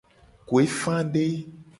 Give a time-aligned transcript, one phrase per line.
[0.47, 1.27] Kuefade.